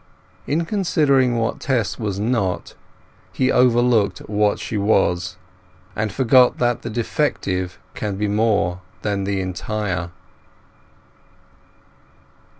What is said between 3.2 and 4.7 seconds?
he overlooked what